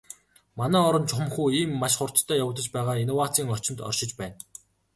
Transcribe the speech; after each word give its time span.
Манай 0.59 0.81
орон 0.89 1.05
чухамхүү 1.09 1.47
ийм 1.59 1.71
маш 1.81 1.93
хурдацтай 1.97 2.37
явагдаж 2.43 2.67
байгаа 2.75 3.01
инновацийн 3.03 3.51
орчинд 3.55 3.79
оршиж 3.89 4.11
байна. 4.19 4.37